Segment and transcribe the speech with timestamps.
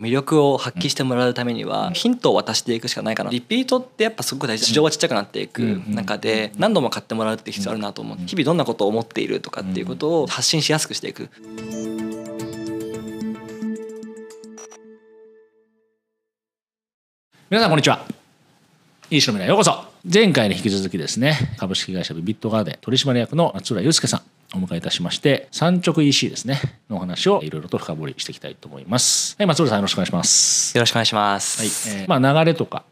[0.00, 3.30] 魅力を発揮してもらうためにはヒントを渡していくしかないかな。
[3.30, 4.66] リピートってやっぱすごく大事。
[4.66, 5.80] 市場はちっちゃくなっていく。
[5.86, 11.28] 中で何度も買ってもらうって必要あるなと思う日々どんなことを思っているとかっていうことを発信しやすくしていく。
[17.48, 18.04] 皆さんこんにちは。
[19.10, 19.84] いいしの未来ようこそ。
[20.12, 24.22] 前回に引き続きですね株式会社ビビットガーデン取締役の松浦祐介さん
[24.54, 29.34] お迎えいたしまして産直 EC ですねのお話をいろいろと深掘りしていきたいと思います。
[29.38, 30.76] はい松浦さんよろしくお願いします。
[30.76, 31.90] よろしくお願いします。
[31.90, 32.84] はい、えー、まあ流れとか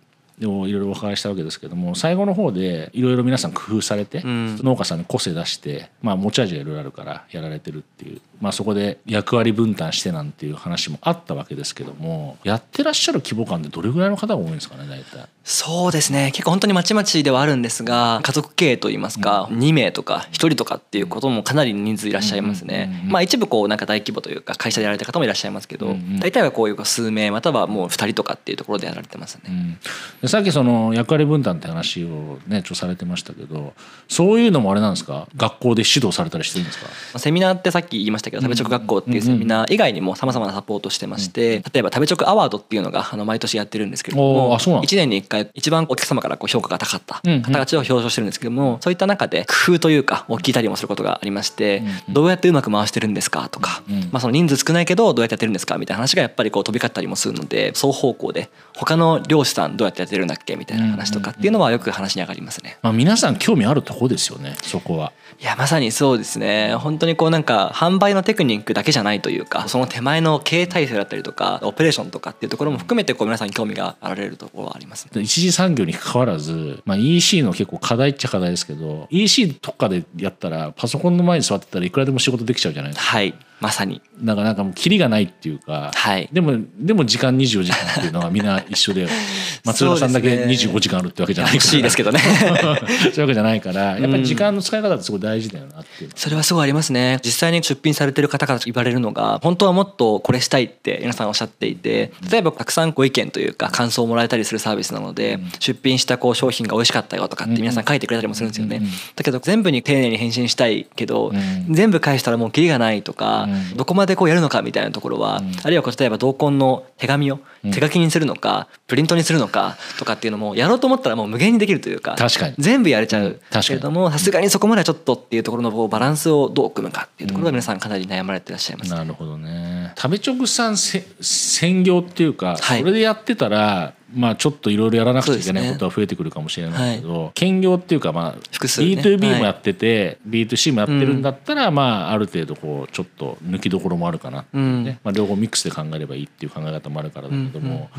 [0.45, 15.28] をいろいろお伺いしたわけですけども最後の方でいろいろ皆さん工夫されて、うん、農家さんに個性出して、まあ、持ち味がいろいろあるからやられてるっていう、まあ、そこで役割分担してなんていう話もあったわけですけどもやってらっしゃる規模感でどれぐらいの方が多いんですかね大体。
[15.45, 16.30] そうですね。
[16.33, 29.78] 結構本当にまちまちではあるんですが家族経営といいますか、うん、2名とか1人とかっていうこともかなり人数いらっしゃいますね、まあ一部こうなんか大規模というか会社でやられた方もいらっしゃいますけど、うんうん、大体はこういう数名またはもう2人とかっていうところでやられてますね、
[30.22, 33.73] うん、さっきその役割分担って話をねちょされてましたけど
[34.06, 35.27] そういうのもあれなんですか？
[35.37, 36.79] 学校で指導されたりしてるんです
[37.12, 37.19] か？
[37.19, 60.56] セミナーってさっき言いましたけど食べ直学校っていうセミナー以外にもさまざまなサポートしてまして例えば食べ直アワードっていうのがあの毎年やってるんですけれども1年に1回一番お客様様からこう評価が高かった方たちを表彰してるんですけどもそういった中で工夫というかを聞いたりもすることがありましてどうやってうまく回してるんですかとかまあその人数少ないけどどうやってやってるんですかみたいな話がやっぱりこう飛び交ったりもするので双方向で他の漁師さんどうやってやってるんだっけ？
[60.56, 62.78] みたいな話とかっていうのはよく話に上がりますね。
[62.82, 65.12] まあ皆さん興味あるとこですよねそこは。
[65.41, 83.10] いやまさにそうですね本当にこうなんか販売のテクニックだけじゃないというかその手前の経営体制だったりとかオペレーションとかっていうところも含めてこう皆さんに興味があられるところはあります、ね、一次産業に関わらず、まあ、EC の結構課題っちゃ課題ですけど EC とかでやったらパソコンの前に座ってたらいくらでも仕事できちゃうじゃないですか。
[83.10, 84.02] はいまさに。
[84.20, 89.08] だからなんかもうキリがないっていうか、はい、でもでも時間24時間っていうのはみんな一緒で
[89.64, 91.62] 松浦さんだけ25時間あるってわけじゃないから。
[91.62, 92.18] 欲しいですけどね。
[92.28, 97.20] そういうわけじゃないから やっぱり時間の使い方ってすごい大事だよなっていう、それはすごいありますね。
[97.24, 108.83] 実際に出品されてる方から言われるのが本当はもっとこれしたいって皆さんおっしゃっていて例えばたくさんご意見というか感想をもらえたりするサービスなので、出品したこう商品が美味しかったよとかって皆さん書いてくれたりもするんですよね、
[109.14, 111.33] だけど全部に丁寧に返信したいけど、
[111.70, 117.40] 全部返したらもうキリがないとか、どこまでこうやるのかみたいなところは、あるいは例えば同梱の手紙を
[117.73, 122.55] 手書きにするのか、プリントにするのかとかっていうのもやろうと思ったらもう無限にできるというか確かに。
[122.58, 123.40] 全部やれちゃう。
[123.63, 129.93] けれどもさすがにそこまではちょっとっていうところのバランスをどう組むかっていうところが皆さんかなり悩まれてらっしゃいます、ね、なるほどね。
[129.96, 147.90] 食べ直さん専業っていうか、それでやってたらまあちょっといろいろやらなくちゃいけないことは増えてくるかもしれないけど、ねはい、兼業っていうかまあ B2B もやってて、はい、B2C もやってるんだったら、まあある程度こうちょっと抜きどころもあるかなってね、ねまあ両方ミックスで考えればいいっていう考え方もあるからだけども、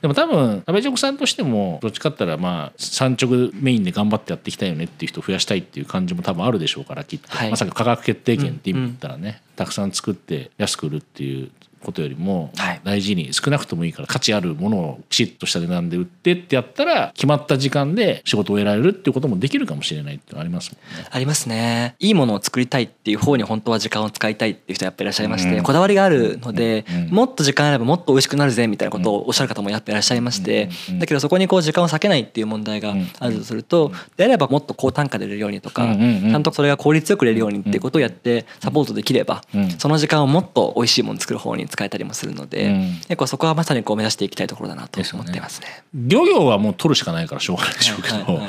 [0.00, 11.50] でも多分食べ直さんとしてもどっちかったらまあ産直メインで頑張ってやっていきたいよねっていう人を増やしたいっていう感じも多分あるでしょうからきっと、はい、まさに価格決定権って意味だったらね、たくさん作って安く売るっていう
[11.82, 12.52] ことよりも
[12.84, 21.06] 大事に少なくともいいから価値あるものをきちっとした値段で売ってってやったら決まった時間で仕事を得られるっていうこともできるかもしれないってありますもんね。
[21.10, 21.94] ありますね。
[21.98, 39.42] いいものを作りたいっていう方に本当は時間を使いたいっていう人やっぱりいらっしゃいまして、うん、こだわりがあるので、もっと時間あればもっと美味しくなるぜみたいなことをおっしゃる方もやっぱいらっしゃいまして、だけどそこにこう時間を割けないっていう問題があるとすると、であればもっと高単価で売れるようにとか、ちゃんとそれが効率よく売れるようにっていうことをやってサポートできれば、
[39.78, 42.56] その時間をもっと美味しいもの作る方に使えたりもするので。
[42.56, 45.84] で、うん、結構そこはまさにこう目指していきたいところだなと思ってますね。
[45.94, 48.48] 漁業はもう取るしかないからしょうがないでしょうけど、はいはいはい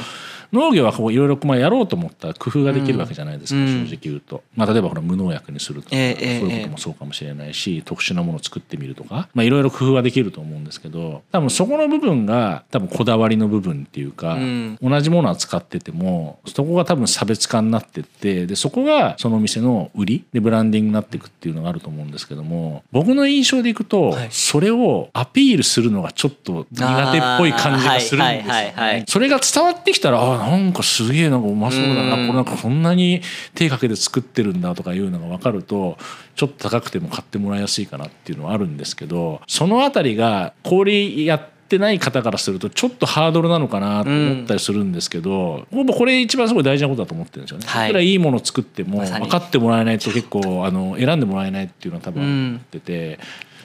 [0.51, 9.29] 農業はこういろいろやろうと思ったら工夫ができるわけじゃないですか、うん、正直言うと、まあ、例えばほら無農薬にするとか、えー、そういうこともそうかもしれないし、えー、特殊なものを作ってみるとか。
[9.35, 33.21] いろいろ工夫はできると思うんですけど多分そこの部分が多分こだわりの部分っていうか、うん、同じものは使っててもそこが多分差別化になってってでそこがその店の売りでブランディングになっていくっていうのがあると思うんですけども僕の印象でいくと、はい、それをアピールするのがちょっと苦手っぽい感じがするんですよ、ね、それが伝わってきたらあなんかすげえなんかうまそうだなこれなんかこんなに
[33.55, 35.97] 手かけて作ってるんだとかいうのが分かると
[36.35, 47.65] ちょっと高くても買ってもらいやすいかなっていうのはあるんですけどその辺りが氷やってない方からするとちょっとハードルなのかなと思ったりするんですけど、うん、これ一番すごい大事なことだと思ってるんですよね。
[47.67, 53.19] はい、いくらいいものを作っても分かってもらえないと結構あの選んでもらえないっていうのは多分思ってて。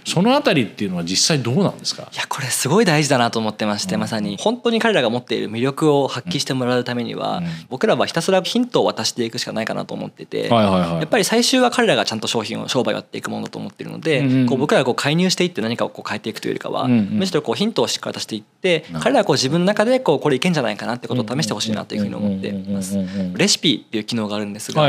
[0.05, 2.09] そのあたりっていうのは実際どうなんですか？
[2.13, 4.37] いやこれすごい大事だなと思ってまして、まさに。
[4.39, 22.97] 本当に彼らが持っている魅力を発揮してもらうためには、僕らはひたすらヒントを渡していくしかないかなと思ってて、やっぱり最終は彼らがちゃんと商品を商売をやっていくものと思っているので、こう僕らがこう介入していって何かをこう変えていくというよりかは、むしろこうヒントをしっかり出していって彼らはこう自分の中でこうこれいけんじゃないかなってことを試してほしいなというふうに思っています。
[23.35, 24.89] レシピっていう機能があるんですが、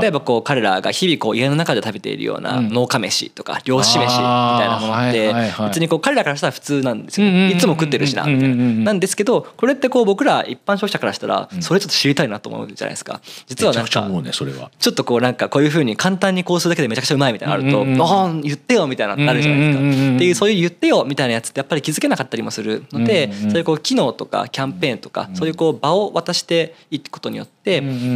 [0.00, 4.43] 例えばこう彼らが日々こう家の中で食べているような農家飯とか漁師飯。
[4.43, 5.34] みたいなものって
[5.68, 8.84] 別にこう彼らからしたら普通なんですよ、いつも食ってるしなみたいな。
[8.84, 13.20] なんですけどこれってこう僕ら一般消費者からしたらそれちょっと知りたいなと思うじゃないですか。
[13.46, 20.14] 実はなんかちょっとこうなんかこういうふうに簡単にこうするだけでめちゃくちゃうまいみたいなのあると「ああ言ってよ」みたいななるじゃないですか。
[20.16, 27.53] っていうそういう言ってよみたいなやつってやっぱり気づけなかったりもするのでそういうこう機能とかキャンペーンとかそういうこう場を渡していくことによって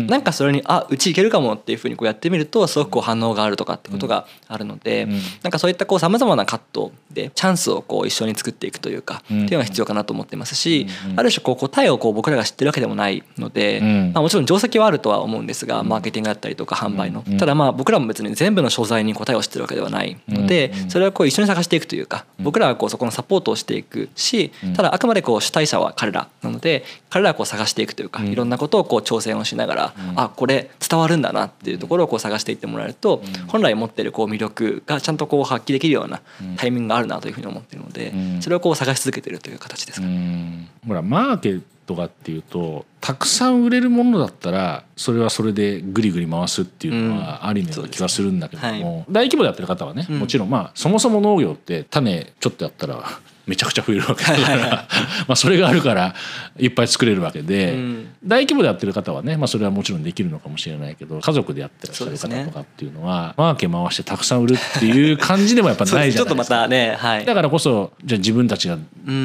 [0.07, 5.07] なんかそれにあうちいけるかもっていうふうにこうやってみるとすごくこう反応があるとかってことがあるので
[5.43, 10.87] なんかそういったこうさまざまなカットでチャンスをこう一緒に作っていくというかっていうのが必要かなと思ってますし
[11.17, 13.81] ある種こう答えをこう僕らが知ってるわけでもないので
[14.15, 17.23] まあもちろん定石はあるとは思うんですがマーケティングだったりとか販売の。
[17.39, 36.21] ただまあ僕らも別に全部の商材に答えを知ってるわけではないのでそれはこう一緒に探していくというか僕らはこうそこのサポートをしていくしただあくまでこう主体者は彼らなので彼らをこう探していくというかいろんなことをこう挑戦をしながらあこれ伝わるんだなっていうところをこう探していってもらえると本来持ってるこう魅力がちゃんとこう発揮できるような
[36.57, 40.69] タイミングがあるなというふうに思ってるのでそれをこう探し続けてるという形ですかね。
[40.87, 53.03] ほらマーケとかっていうとたくさん売れるものだったらそれはそれでぐりぐり回すっていうのはありのような気がするんだけども、うんはい、大規模でやってる方はね、もちろんまあそもそも農業って種ちょっとやったら
[53.49, 54.89] めちゃくちゃ増えるわけだから。
[55.27, 56.15] まあそれがあるから
[56.59, 66.25] いっぱい作れるわけで、うん、大規模でやってる方はね、まあ、それはもちろんできるのかもしれないけど家族でやってらっしゃる方とかっていうのは、ね、マーケ回してたくさん売るっていう感じでもやっぱないじゃないですか。
[66.25, 68.79] ちょっとまたね、はい、だからこそじゃあ自分たちが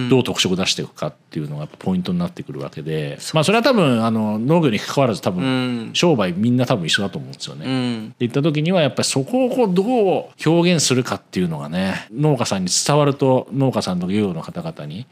[0.10, 7.66] どう特色出していくかっていうのがやっぱポイントになってくるわけで、まあそれは多分あの農業に関わらず多分商売みんな多分一緒だと思うんですよね。
[7.66, 15.08] うん、っていった時にはやっぱりそこをこうどう表現するかっていうのがね農家さんに伝わると農家さんと漁業の方々に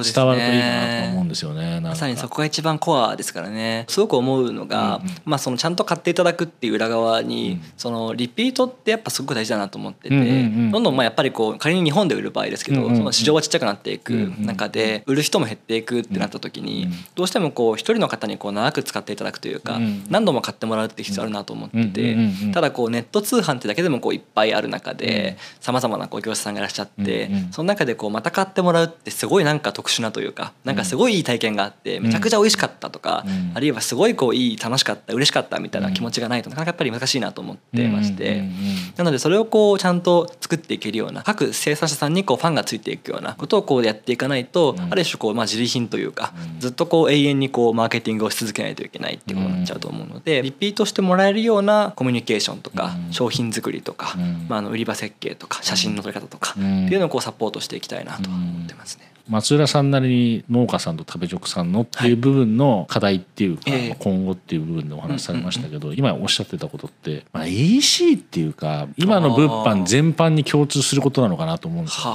[0.00, 3.84] 伝わるといいかなと思うんですよねまさにそこが一番コアですからね。
[3.88, 10.30] すごく思うのが、うんうん、まあ、そのちゃんと買っていただくっていう裏側に、うん、そのリピートってやっぱすごく大事だなと思ってて、うんうんう
[10.68, 19.78] ん、どんどんまあやっぱりこう仮に日本で売る場合ですけど、うんうん、その市場はちっちゃくなっていく中で売る人も減っていくってなった時に、どうしてもこう一人の方にこう長く使っていただくというか、
[20.08, 22.16] 何度も買ってもらうって必要あるなと思ってて、
[22.52, 33.24] ただこうネット通販ってだけでもこういっぱいある中でさまざまなこう業者さんがいらっしゃって、その中でこうまた買ってもらうってすごいなんか特殊なというかなんかすごいいい体験があってめちゃくちゃ美味しかったとか、
[33.54, 38.44] あるいはすごいこういい楽しかった嬉しかったみたいな気持ちがないとなかなかやっぱり難しいなと思ってまして、
[38.96, 54.16] なのでそれをこうちゃんと作っていけるような各生産者さんにこうファンがついていくようなことをこうやっていかないと、ある種こうまあ自利品というか、ずっとこう永遠にこうマーケティングをし続けないといけないっていうことになっちゃうと思うので、リピートしてもらえるようなコミュニケーションとか、商品作りとか、
[54.48, 59.11] まあ、あの売り場設計とか写真の撮り方とかっていうのをこうサポートしていきたいなと思ってますね。
[59.28, 72.14] 松浦さんなりに農家さんと食べ直さんのっていう部分の課題っていうか、はい、今後っていう部分でお話しされましたけど、今おっしゃってたことって、まあ、EC っていうか今の物販全般に共通することなのかなと思うんですよ。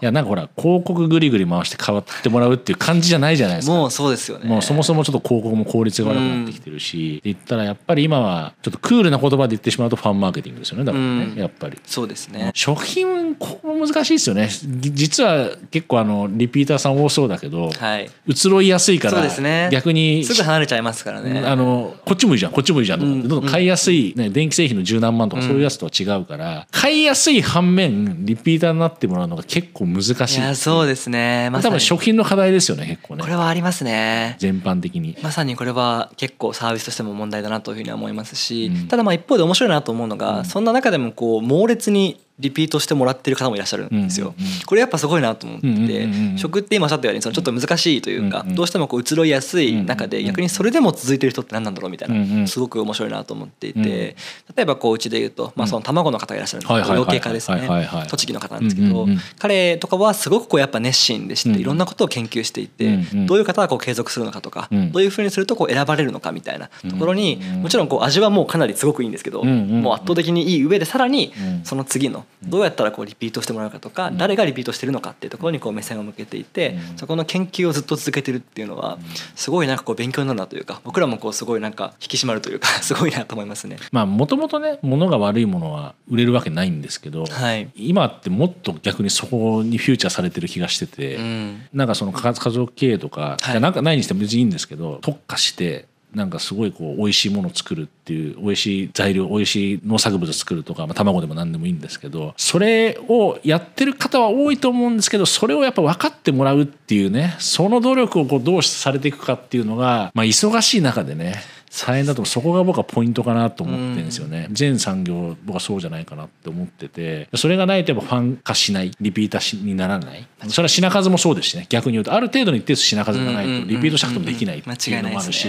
[0.00, 3.74] いやなんかほら広告ぐりぐり回して変わってもらうっていう感じじゃないじゃないですか。
[3.74, 4.48] もうそうですよね。
[4.48, 11.78] もうそもそもちょっと広告も効率が悪くなってきてるし、って言ったらやっぱり今はちょっとクールな言葉で言ってしまうとファンマーケティングですよねだからね、やっぱり。
[11.84, 12.50] そうですね。
[12.54, 14.48] 食品ここ難しいですよね。
[14.50, 21.42] 実は結構あのリピーターさん多そうだけど、はい、移ろいやすいから、ね、逆にすぐ離れちゃいますからね。
[21.44, 30.38] あのこっちもいいじゃんこっちもいいじゃんとかってどんどん買いやすい、ね、電気製品の十何万とかそういうやつとは違うから、買いやすい反面リピーターになってもらうのが結構難しい。
[30.38, 33.22] いやそうですね、ま、多分食品の課題ですよね結構ね。
[33.22, 34.36] これはありますね。
[34.38, 35.16] 全般的に。
[35.22, 44.34] まさにこれは結構サービスとしても問題だなというふうには思いますし、うん、ただまあ一方で面白いなと思うのが、うん、そんな中でもこう猛烈にリピートしてもらってる方もいらっしゃるんですよ。
[44.66, 54.16] これやっぱすごいなと思ってて食って今おっしゃったようにそのちょっと難しいというかどうしてもこう移ろいやすい中で逆にそれでも続いてる人って何なんだろうみたいなすごく面白いなと思っていて
[54.56, 57.68] 例えばこううちで言うとまあその卵の方がいらっしゃるんですけど養鶏家ですね。
[58.08, 59.06] 栃木の方なんですけど
[59.38, 71.32] 彼とかはすごくこうやっぱ熱心でしていろんなことを研究していてどういう方がこう継続するのかとかどういうふうにするとこう選ばれるのかみたいなところにもちろんこう味はもうかなりすごくいいんですけどもう圧倒的にいい上でさらに
[71.64, 78.98] その次のどうやったらこうリピートしてもらうかとか誰がリピートしてるのかっていうところにこう目線を向けていてそこの研究をずっと続けてるっていうのは
[79.34, 83.76] すごいなんかこう勉強になるなというか僕らもこうすごいなんか引き締まるというか すごいなと思いますね。
[83.90, 117.28] まあもともとね物が悪いものは売れるわけないんですけど、はい、今ってもっと逆にそこにフューチャーされてる気がしてて、うん、なんかその家族経営とか、はい、なんかないにしても別にいいんですけど特化してなんかすごいこう美味しいものを作るっていう美味しい材料美味しい農作物を作るとか、まあ、卵でも何でもいいんですけどそれをやってる方は多いと思うんですけどそれをやっぱ分かってもらうっていうねその努力をこうどうされていくかっていうのが、まあ、忙しい中でね大変だとそこが僕はポイントかなと思ってるんですよね、うん、全産業僕はそうじゃないかなって思ってて。
[117.34, 120.26] それがないとやっぱファン化しないリピーターにならない。
[120.48, 122.12] それは品数もそうですしね逆に言うと。
[122.12, 125.48] ある程度の一定数品数がないとリピートしたくてもできないっていうのもあるし、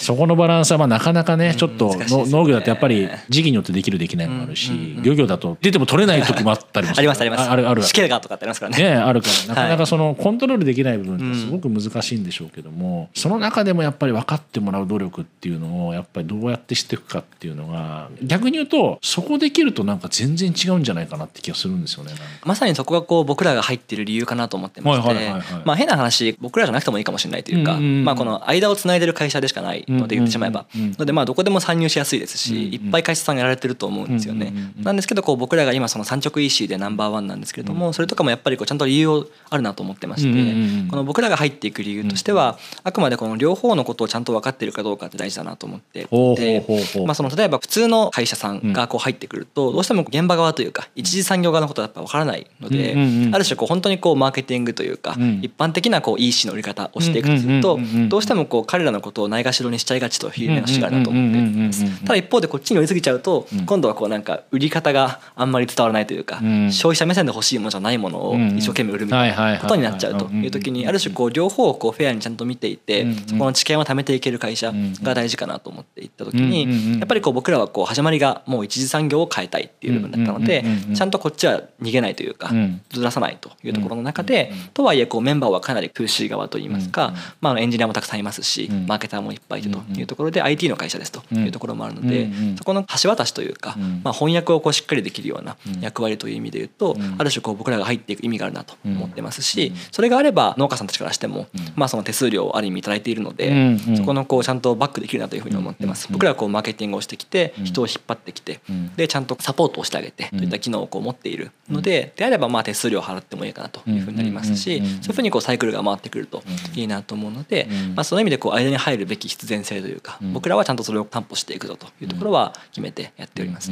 [0.00, 7.50] そこのバランスはまあなかなかねちょっと農業だとやっぱり時期によってできるできないもあるし漁業だと出ても取れない時もあったりもありますあります。
[7.50, 8.82] あるある試験がとかってありますからね。
[8.82, 9.54] ねあるから。
[9.54, 22.12] なかなかそのコントロールできない部分ってすごく難しいんでしょうけどもその中でもやっぱり分かってもらう努力っていうのをやっぱりどうやってしていくかっていうのが逆に言うとそこできるとなんか全然違うんじゃないかなって気がするんですよね
[22.44, 25.30] まさにそこがこう僕らが入ってる理由かなと思ってまして、
[25.64, 34.52] まあ変な話僕らじゃなくてもいいかもしれないというか、まあこの間をつないでる会社でしかないので言ってしまえば、のでまあどこでも参入しやすいですし、いっぱい会社さんがやられてると思うんですよね、
[34.82, 38.78] なんですけどこう僕らが今その産直 EC でナンバーワンなんですけれども、それとかもやっぱりこうちゃん。
[38.78, 46.06] と理由あるなと思ってまして、この僕らが入っていく理由としては、あくまでこの両方のことをちゃんと分かっているかどうかって大事だなと思ってい
[46.36, 46.62] て
[47.04, 52.94] まあ、その例えば普通の会社さんがこう入ってくるとどうしても現場側というか一次産業側のことはやっぱ分からないので、
[53.32, 66.36] ある種こう本当にこうマーケティングというか、一般的なこう EC の売り方をしていくとするとどうしてもこう彼らのことをないがしろにしちゃいがちという話があるなと思っていますただ一方でこっちに追いすぎちゃうと今度はこうなんか売り方があんまり伝わらないというか、
[66.70, 74.72] 消費者目線で欲しいものじゃないものを一生懸命売るみたいなことになっちゃうという時にある種こう両方をこうフェアにちゃんと見ていてそこの知見を貯めていける会社
[75.02, 82.50] が大事かなと思っていった時にやっぱりこう僕らはこう始まりがもう一次産業を変えたいっていう部分だったのでちゃんとこっちは逃げないというか
[82.90, 101.46] ずらさないというところの中でとはいえこうメンバーはかなり空しい側といいますかまあエンジニアもたくさんいますしマーケターもいっぱいいるというところで IT の会社ですというところもあるのでそこの橋渡しというかまあ翻訳をこうしっかりできるような役割という意味で言うとある種こう僕らが入っていく意味があるなと思ってますしそれがあれば農家さんたちからしても
[101.76, 106.08] まあその手数料をある意味頂いているのでそこのこうちゃんとバックできるなというふうに思ってます。
[106.10, 108.60] 僕らはこうマーケティングをしてきて人を引っ張ってきて
[108.96, 116.42] でちゃんとサポートをしてあげてといった機能をこう持っているのでであればまあ手数料を払ってもいいかなというふうになりますしそういうふうにこうサイクルが回ってくると
[116.74, 123.70] いいなと思うのでまあその意味でこう間に入るべき必然性というか僕らはちゃんとそれを担保していくぞというところは決めてやっております。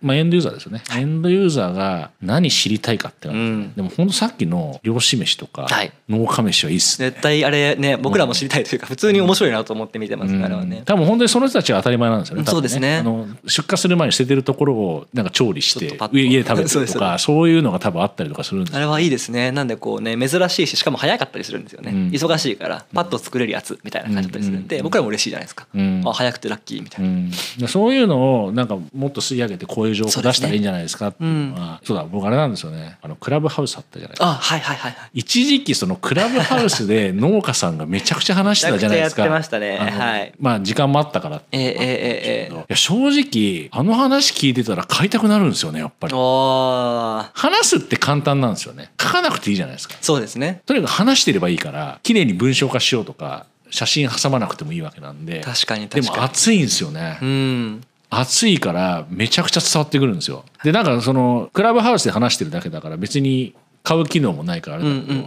[0.00, 0.82] まあエンドユーザーですよね。
[0.96, 5.66] エンドユーザーが何知りたいかってでも本当さっきの漁師飯とか
[6.08, 10.82] 農家飯はいいっす、絶対あれね僕らも知りたいというか普通に面白いなと思って見てますあれはね。
[10.84, 12.44] 多分本当にその人たちは当たり前なんですよね。
[12.44, 12.98] そうですね。
[12.98, 19.52] あの出荷する前に捨ててるところをなんか調理して家で食べてるとかそういうのが多分あったりとかするんですあれはいいですね。
[19.52, 32.98] なんでこうね珍しいししかも早かったりするんですよね、うん、忙しいからパッと作れるやつみたいな感じだったりするんで、僕らも嬉しいじゃないですか、うん、あ早くてラッキーみたいな、うん、そういうのをなんかもっと吸い上げてこういう情報出したらいいんじゃないですかっていうのはそうだ僕あれなんですよね。
[33.02, 34.26] あのクラブハウスあったじゃないですか。
[34.26, 39.22] あはいはいはい、はい、一時期そのクラブハウスで農家さんがめちゃくちゃ話してたじゃないですか。
[39.22, 39.78] やってましたね。
[39.78, 41.42] はいまあ時間もあったから。
[41.52, 46.14] えー、えー、えー、いや正直あの話聞いてたら買いたくなるんですよねやっぱり。
[46.14, 48.90] 話すって簡単なんですよね。
[49.00, 49.96] 書かなくていいじゃないですか。
[50.00, 50.62] そうですね。
[50.66, 55.40] とにかく話してればいいから綺麗に文章化しようとか写真挟まなくてもいいわけなんで。
[55.40, 57.18] 確かにでも熱いんですよね。
[57.22, 57.84] うん。
[58.14, 60.44] 熱いからめちゃくちゃ伝わってくるんですよ。
[60.62, 65.22] でなんかそのクラブハウスで話してるだけだから別に買う機能もないからあれだけど、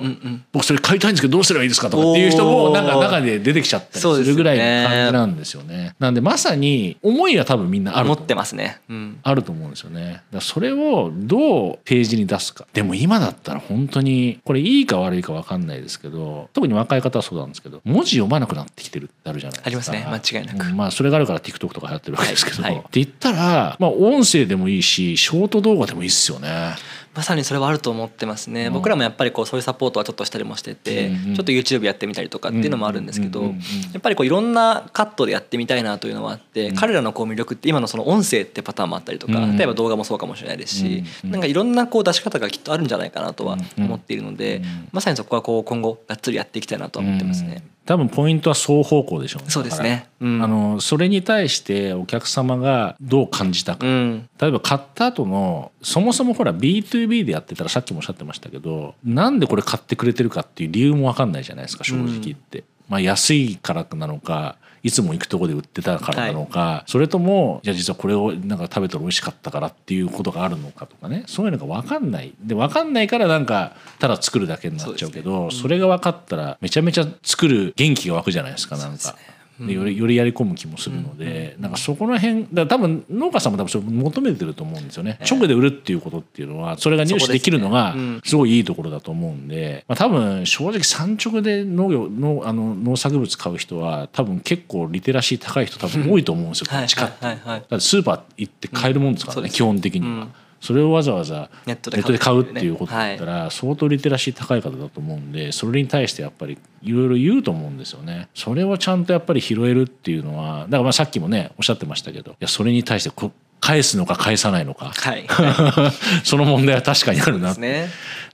[0.53, 5.95] 僕それ買いたいんですけどどうすればいいですかとかっていう人もなんか中で出てきちゃったりするぐらいの感じなんですよね。
[5.99, 10.23] なんでまさに思いは多分みんなある持ってますね、うん、あると思うんですよね。
[10.31, 19.67] だそれをどうページに出すかでも今だったら本当にこれいいか悪いか分かんないですけど特に若い方はそうなんですけど文字読まなくなってきてるってあるじゃないですか。
[19.67, 20.73] ありますね間違いなく。
[20.73, 26.75] まあそれがあるから TikTok とか流行ってるわけですけど、はいはい、って言ったら、まあ、音声でもいいしショート動画でもいいっすよね。
[27.15, 33.49] まさにそれはあると思ってますね、僕らもやっぱりこうそういうサポートはちょっとしたりもしてて、ちょっと YouTube やってみたりとかっていうのもあるんですけど、や
[33.97, 47.63] っぱりこういろんなカットでやってみたいなというのはあって、彼らのこう魅力って今のその音声ってパターンもあったりとか、例えば動画もそうかもしれないですし、なんかいろんなこう出し方がきっとあるんじゃないかなとは思っているので、まさにそこはこう今後がっつりやっていきたいなとは思ってますね。
[47.85, 49.49] 多分ポイントは双方向でしょうね。
[49.49, 62.59] そうですね、うん、あのそれに対してお客様がどう感じたか、うん、例えば買った後のそもそもほら B2B でやってたらさっきもおっしゃってましたけどなんでこれ買ってくれてるかっていう理由も分かんないじゃないですか正直言って。
[62.59, 71.23] うん、まあ、安いからなのかいつも行くとこで売ってたからなのか、はい、それともいや実はこれをなんか食べたら美味しかったからっていうことがあるのかとかね。
[71.25, 72.35] そういうのが分かんない。
[72.39, 79.15] で分かんないからなんかただ作るだけになっちゃうけどそ、れが分かったらめちゃめちゃ作る元気が湧くじゃないですかなんか。
[79.59, 100.27] でよりよりやり込む気もするので、なんかそこら辺だ多分農家さんも多分それ求めてると思うんですよね、直で売るっていうことっていうのはそれが入手できるのがすごいいいところだと思うんで、まあ、多分正直産直で農業のあの農作物買う人は多分結構リテラシー高い人多分多いと思うんですよ、どっちかって、だってスーパー行って買えるもんですからね、基本的には。
[100.65, 108.29] それをわざわざネットで買うっていうことだったら相当リテラシー高い方だと思うんでそれに対してやっぱりいろいろ言うと思うんですよね。
[108.33, 115.25] それをちゃんとやっぱり拾えるっていうのはだからまあさっきもねおっしゃってましたけどいやそれに対してこ返すのか返さないのか、はい、
[116.25, 117.89] その問題は確かにあるなね、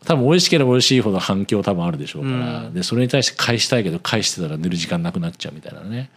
[0.05, 6.09] 多分美味しければ美味しいほど反響多分あるでしょうから、うん、でそれに対して返したいけど返してたら寝る時間なくなっちゃうみたいなね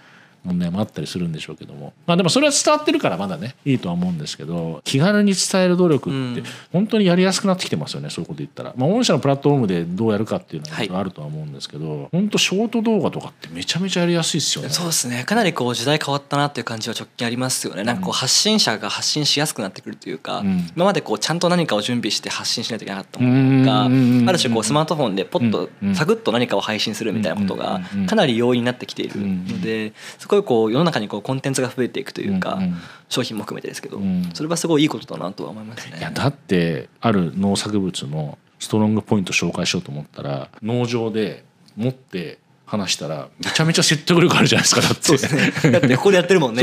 [0.44, 1.92] 問題もあったりするんでしょうけども。
[2.06, 8.74] まあでもそれは伝わってるからまだねいいとは思うんですけど気軽に伝える努力って本当にやりやすくなってきてますよねそういうこと言ったら。
[8.76, 14.70] まあ御社のプラットフォームでどうやるかっていうのはあるとは思うんですけど、はい、本当ショート動画とかってめちゃめちゃやりやすいですよね。
[14.70, 15.24] そうですね。
[15.24, 17.84] かなりこう時代変わったなっていう感じは直近ありますよね。
[17.84, 32.74] なんかこう発信者が発信しやすくなってくるというか、うん、今までこうちゃんと何かを準備して発信しないといけなかったものがある種こうスマートフォンでポッとサクッと何かを配信するみたいなことがかなり容易になってきているのでそここう世の中にこうコンテンツが増えていくというか、うんうん、
[33.08, 35.98] 商品も含めてですけど、うん、それはすごいいいことだなとは思いますね。
[35.98, 41.44] いやだってある農作物のストロングポイント紹介しようと思ったら農場で
[41.76, 45.02] 持って話したらめちゃめちゃ説得力あるじゃないですかだって。
[45.02, 45.72] そうですね。
[45.72, 46.62] だってここでやってるもんね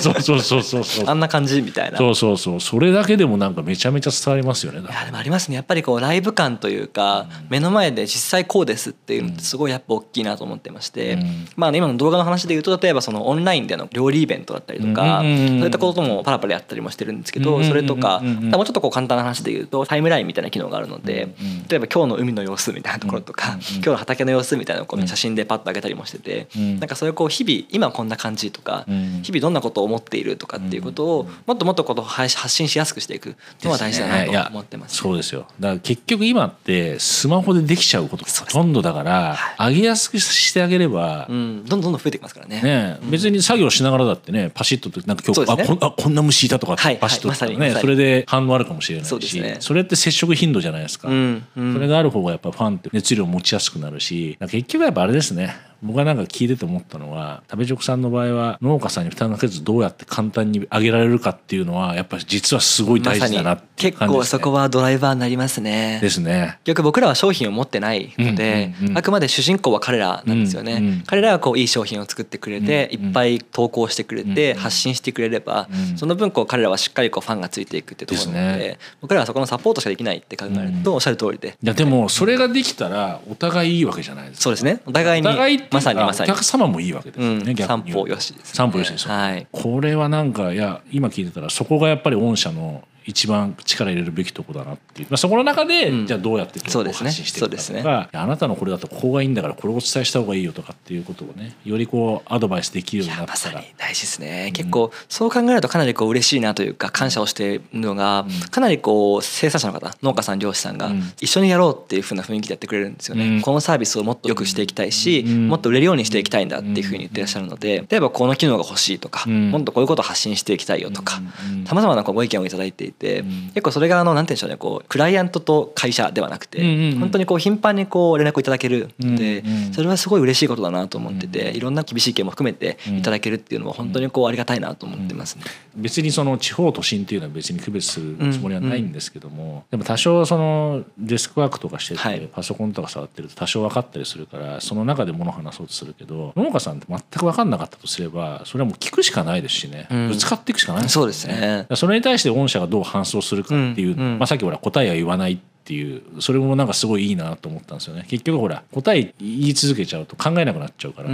[0.00, 1.98] そうそうそうそうそうあんな感じみたいな。
[1.98, 5.56] そうそうそうそれだけでもなんかめちゃめちゃ伝わりますよねいやでもありますね。
[5.56, 21.34] やっぱりこうライブ感というか、うん、目の前で実際こうですっていうのってすごいやっぱ大きいなと思ってまして、うん、まあ、今の動画の話で言うと例えばそのオンラインでの料理イベントだったりとか、そういったこともパラパラやったりもしてるんですけど、それとか、もうちょっとこう簡単な話で言うとタイムラインみたいな機能があるので、
[21.68, 35.46] 例えば今日の海の様子みたいなところとか、今日の畑の様子みたいなのをこう写真でパッと上げたりもしてて、うん、なんかそれをこう日々今こんな感じとか、うん、日々どんなことを思っているとかっていうことをもっともっとこと発信しやすくしていくのは大事だなと思ってます、ね、そうですよ。
[35.58, 42.62] だから結局今ってスマホでできちゃうことがほとんどだから、はい、上げやすくしてあげれば、うん、どんどんどんどん増えてきますからね。
[42.62, 55.69] ね、別に作業しながらだってねパシッとなんか今日、ね、あこあこんな虫いたとかパシッとね、はいはいま、それで反応あるかもしれないし、ね、それって接触頻度じゃないですか、うんうん、それがある方がやっぱファンって熱量持ちやすくなるし結局やっぱあれですですね。
[55.82, 65.98] 僕はなんか聞いてて思ったのは食べ直さんの場合は農家さんに負担かけずどうやって簡単に上げられるかっていうのはやっぱり実はすごい大事だなっていう感じです、ね、結構そこはドライバーになりますね。
[66.00, 66.58] ですね。
[66.64, 70.74] 逆僕らは商品を持ってないので、うんうんうん、あくまで主人公は彼らなんですよね。
[70.74, 81.56] うんうん、彼らはこういい商品を作ってくれて、うんうん、いっぱい投稿してくれて、発信してくれれば、うんうん、その分こう彼らはしっかりこうファンがついていくってところなので、ね、僕らはそこのサポートしかできないって考えると、おっしゃる通りで。
[81.62, 84.42] いやでもそれができたらお互いいいわけじゃないですか。
[84.42, 84.80] そうですね。
[84.86, 85.28] お互いに
[85.70, 86.34] まさにまさに。
[86.34, 87.66] 様もいいわけですよね、うん、逆に。
[87.66, 96.70] 散歩よしです、ね、散歩よしですよ、はい、これはなんかいや今聞いてたらそこがやっぱり御社の一番力入れるべきとこだなっていう、まあ、そこの中で、うん、じゃあどうやって発
[97.12, 97.82] 信していくかとか、ね。
[97.82, 103.62] ね、あなたのこれだとここがいいんだからこれをお伝えした方がいいよとかっていうことをねよりこうアドバイスできるようになったら。
[103.78, 121.20] 大事ですね、うん、結構そう考えるとかなりこう嬉しいなというか感謝をしているのが、うん、かなりこう生産者の方農家さん漁師さんが一緒にやろうっていうふうな雰囲気でやってくれるんですよね、このサービスをもっと良くしていきたいし、もっと売れるようにしていきたいんだっていうふうに言ってらっしゃるので例えばこの機能が欲しいとか、もっとこういうことを発信していきたいよとか
[121.66, 135.44] さまざまなご意見を頂いていて結構それがあのなんて言うんでしょうねこうクライアントと会社ではなくて、本当にこう頻繁にこう連絡をいただけるので、それはすごい嬉しいことだなと思ってて、いろんな厳しい意見も含めていただけるっていうのは本当にこうありがたいなと思ってますね。
[135.76, 150.88] 別にその地方都心っていうのは別に区別するつもりはないんですけども、でも多少そのデスクワークとかしてて、パソコンとか触ってると多少分かったりするからその中で物話そうとするけど農家さんって全く分かんなかったとすればそれはもう聞くしかないですしね、ぶつかっていくしかない。
[150.88, 151.66] そうですね。
[151.74, 158.04] それに対して御社がどう反送するかっていう、まあ、さっきほら答えは言わないっていうそれもなんかすごいいいなと思ったんですよね。
[158.08, 161.10] 結局ほら答え言い続けちゃうと考えなくなっちゃうから、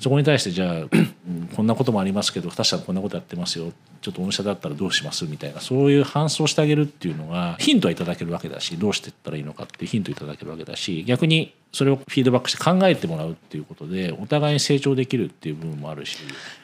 [0.00, 0.84] そこに対してじゃあ
[1.56, 3.72] こんなこともありますけど確かにこんなことやってますよ。
[4.02, 16.18] ちょっと御社だったらどうしますみたいなそういう搬送してあげるっていうのがヒントはいただけるわけだしどうしていったらいいのかっていうヒントいただけるわけだし逆にそれをフィードバックして考えてもらうっていうことでお互いに成長できるっていう部分もあるし。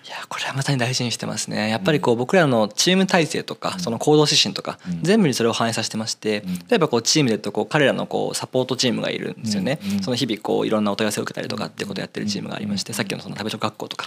[0.07, 1.69] いやこれはまさに大事にしてますね。
[1.69, 9.81] やっぱりこう僕らのチーム体制とかその行動指針とか全部にそれを反映させてまして例えばこうチームでとこう彼らのこうサポートチームがいるんですよね。
[10.03, 14.07] その日々こういろんなお問い合わせを受けたりとかってことをやってるチームがありましてさっきのその食べ食学校とか。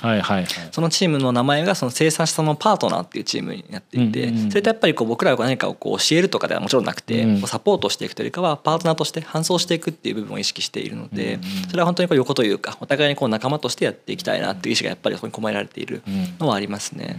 [0.71, 16.01] そのチームの名前がその生産者のパートナーっていうチームになっていてそれとやっぱりこう僕らが何かをこう教えるとかではもちろんなくてサポートしていくというよりかはパートナーとして搬送していくっていう部分を意識しているのでそれは本当にこう横というかお互いにこう仲間としてやっていきたいなっていう意思がやっぱりそこに込められている
[16.39, 17.17] のはありますね。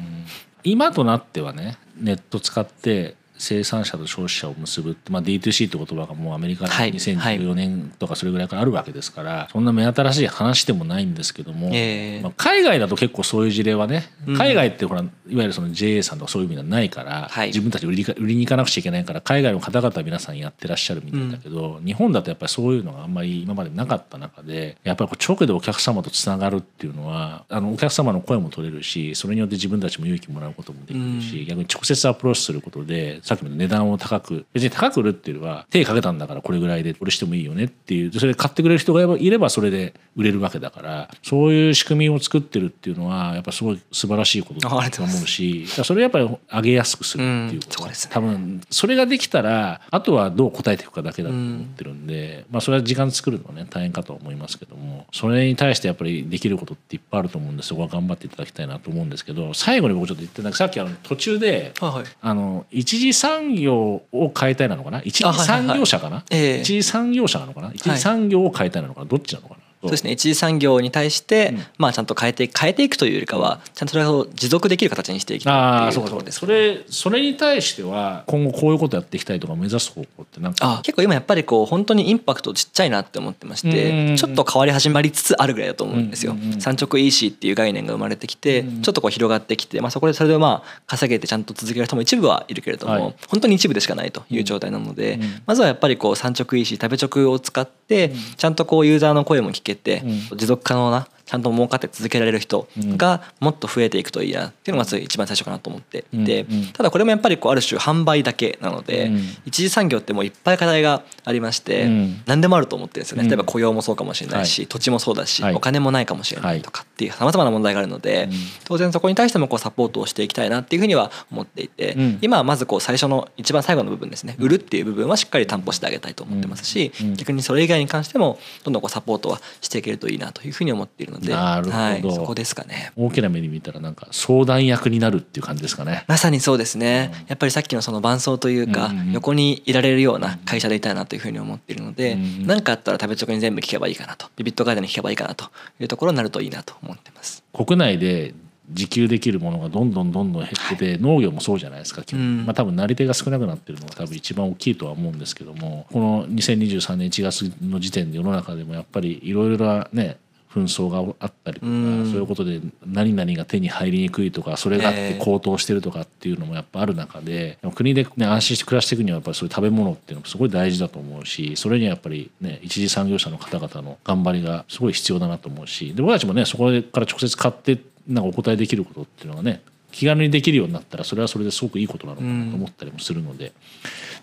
[0.62, 63.76] 今となってはねネット使って生産者と消費者を結ぶって、まあ、D2C って言葉がもうアメリカで2014年とかそれぐらいからあるわけですから、はい、そんな目新しい話でもないんですけども、えー、まあ、海外だと結構そういう事例はね海外ってほらいわゆるその JA さんとかそういう意味ではないから、はい、自分たち売り売りに行かなくちゃいけないから海外の方々皆さんやってらっしゃるみたいだけど、うん、日本だとやっぱりそういうのがあんまり今までなかった中でやっぱり直でお客様とつながるっていうのはあのお客様の声も取れるしそれによって自分たちも勇気もらうこともできるし、うん、逆に直接アプローチすることでさっきの値段を高高く別に高く売るっていうのは手かけたんだからこれぐらいでこれしてもいいよねっていうそれで買ってくれる人がいればそれで売れるわけだからそういう仕組みを作ってるっていうのはやっぱすごい素晴らしいことだと思うしそれやっぱり上げやすくするっていうこと、うんね、多分それができたらあとはどう答えていくかだけだと思ってるんで、まあそれは時間作るのはね大変かと思いますけどもそれに対してやっぱりできることっていっぱいあると思うんでそこは頑張っていただきたいなと思うんですけど最後に僕ちょっと言ってなんかさっきあの途中で、はいはい、あの一次産業
[64.12, 65.02] を変えたいなのかな？
[65.02, 67.70] 一次産業者かな、はいはいはい、一次産業者なのかな？
[67.74, 69.06] 一次産業を変えたいなのかな？
[69.06, 69.60] どっちなのかな？
[69.82, 69.90] そう。
[69.90, 70.12] ですね。
[70.12, 75.50] 一次産業に対して、まあちゃんと変えて変えていくというよりかはちゃんとそれを持続できる形にしていきた
[75.84, 80.80] いっていうところです、ね、それそれに対しては今後こういうことやっていきたいとか目指す方向ってなんか？
[80.82, 86.34] 結構今やっぱりこう本当にインパクトちっちゃいなって思ってましてちょっと変わり始まりつつあるぐらいだと思うんですよ。
[86.58, 100.02] 産直 EC っていう概念が生まれてきてちょっとこう広がってきて、まあ、そこでそれでまあ稼げてちゃんと続ける人も一部はいるけれども、はい、本当に一部でしかないという状態なので、まずはやっぱりこう産直 EC 食べ直を使ってちゃんとこうユーザーの声も聞けて
[100.36, 102.66] 持続可能なちゃんと儲かって続けられる人
[102.96, 106.04] がもっと増えていくといいなっていうのが一番最初かなと思って。
[106.12, 109.10] いてただこれもやっぱりこうある種販売だけなので
[109.44, 111.88] 一次産業ってもういっぱい課題がありまして
[112.26, 113.28] 何でもあると思ってるんですよね。
[113.28, 118.28] 例えば雇用もそうかもしれないし土地もそうだしお金もないかもしれないとかっていうさまざまな問題があるので
[118.64, 124.36] 当然そこに対してもこうサポートをしていきたいなっていうふうには思っていて今はまずこう最初の一番最後の部分ですね。
[124.38, 131.19] 売るっていう部分はしっかり担保してあげたいと思ってますし逆にそれ以外に関してもどんどんこうサポートはしていけるといいなというふうに思っているので。
[131.28, 132.92] なるほど、どそこですかね。
[132.96, 136.04] 大きな目に見たらなんか相談役になるっていう感じですかね。
[136.08, 144.28] まさにそうですね、うん、やっぱりさっきのその伴走というか、横にいられるような会社でいたいなというふうに思っているので何、うん、かあったら食べチョクに全部聞けばいいかなと。
[144.36, 145.46] ビビットガイドに聞けばいいかなと
[145.78, 147.42] いうところになるといいなと思ってます。
[147.52, 148.34] 国内で
[148.70, 160.18] 自給できるものがどんどんどんどん減ってて、はい、農業もそうじゃないですか、うん、まあ、多分なり手が少なくなってるのが多分一番大きいとは思うんですけどもこの2023年1月の時点で世の中でもやっぱりいろいろなね
[160.52, 161.74] 紛争があったりとか、そう
[162.16, 183.52] いうことで何々が手に入りにくいとかそれがあって高騰してるとかっていうのもやっぱある中で国で、ね、安心して暮らしていくにはやっぱりそういう食べ物っていうのもすごい大事だと思うしそれにはやっぱりね一次産業者の方々の頑張りがすごい必要だなと思うしで僕たちもねそこから直接買ってなんかお答えできることっていうのがね気軽にできるようになったらそれはそれですごくいいことなのかなと思ったりもするので、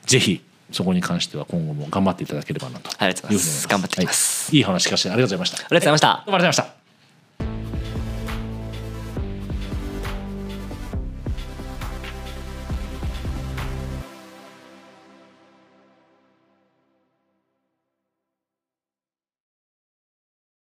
[0.06, 2.90] ぜひそこに関しては今後も頑張っていただければなと。
[2.98, 3.68] ありがとうございます。
[3.68, 5.58] 頑張っていきます、はい、いい話聞かせてありがとうございました。
[5.58, 6.08] ありがとうございました。
[6.08, 6.77] どうもありがとうございました